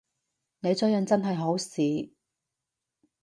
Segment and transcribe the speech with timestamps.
[0.61, 2.11] 你追人真係好屎